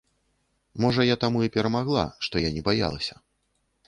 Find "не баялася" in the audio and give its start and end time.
2.57-3.15